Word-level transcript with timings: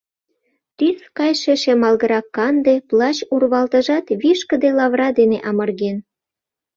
Тӱс 0.77 0.99
кайше 1.17 1.53
шемалгырак-канде 1.61 2.75
плащ 2.89 3.17
урвалтыжат 3.33 4.05
вишкыде 4.21 4.69
лавра 4.77 5.09
дене 5.19 5.37
амырген. 5.49 5.97